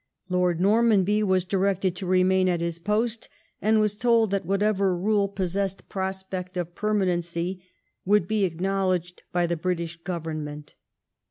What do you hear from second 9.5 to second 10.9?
British Government.